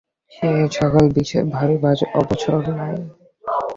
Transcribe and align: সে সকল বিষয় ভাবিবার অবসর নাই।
সে 0.31 0.49
সকল 0.77 1.05
বিষয় 1.17 1.45
ভাবিবার 1.55 1.97
অবসর 2.21 2.61
নাই। 2.79 2.95